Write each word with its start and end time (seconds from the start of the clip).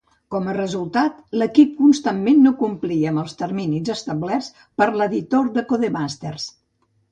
Com 0.35 0.47
a 0.51 0.53
resultat, 0.55 1.19
l'equip 1.41 1.75
constantment 1.81 2.41
no 2.47 2.55
complia 2.63 3.13
amb 3.13 3.23
els 3.25 3.37
terminis 3.43 3.93
establerts 3.97 4.51
per 4.81 4.91
l'editor 4.99 5.55
de 5.61 5.69
Codemasters. 5.71 6.53